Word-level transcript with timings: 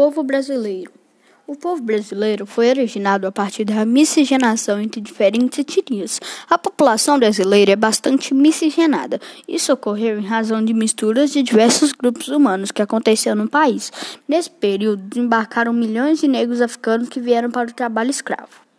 povo 0.00 0.22
brasileiro. 0.22 0.90
O 1.46 1.54
povo 1.54 1.82
brasileiro 1.82 2.46
foi 2.46 2.70
originado 2.70 3.26
a 3.26 3.30
partir 3.30 3.66
da 3.66 3.84
miscigenação 3.84 4.80
entre 4.80 4.98
diferentes 4.98 5.58
etnias. 5.58 6.18
A 6.48 6.56
população 6.56 7.18
brasileira 7.18 7.72
é 7.72 7.76
bastante 7.76 8.32
miscigenada. 8.32 9.20
Isso 9.46 9.70
ocorreu 9.70 10.18
em 10.18 10.24
razão 10.24 10.64
de 10.64 10.72
misturas 10.72 11.30
de 11.30 11.42
diversos 11.42 11.92
grupos 11.92 12.28
humanos 12.28 12.70
que 12.70 12.80
aconteceram 12.80 13.42
no 13.42 13.50
país. 13.50 13.92
Nesse 14.26 14.48
período, 14.48 15.02
desembarcaram 15.02 15.70
milhões 15.70 16.18
de 16.18 16.28
negros 16.28 16.62
africanos 16.62 17.10
que 17.10 17.20
vieram 17.20 17.50
para 17.50 17.68
o 17.68 17.74
trabalho 17.74 18.08
escravo. 18.08 18.69